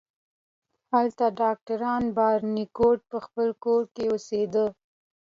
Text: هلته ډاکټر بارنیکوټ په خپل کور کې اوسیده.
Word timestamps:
هلته 0.93 1.25
ډاکټر 1.41 1.79
بارنیکوټ 2.17 2.97
په 3.11 3.17
خپل 3.25 3.47
کور 3.63 3.83
کې 3.95 4.03
اوسیده. 4.11 4.65